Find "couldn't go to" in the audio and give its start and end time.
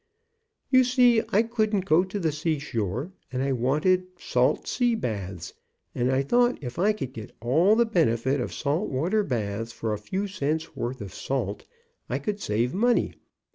1.43-2.17